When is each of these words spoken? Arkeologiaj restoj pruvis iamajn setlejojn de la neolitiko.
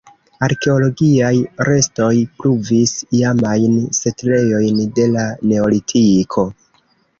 Arkeologiaj 0.45 1.33
restoj 1.69 2.09
pruvis 2.39 2.95
iamajn 3.19 3.77
setlejojn 3.99 4.83
de 4.99 5.09
la 5.19 5.29
neolitiko. 5.53 6.51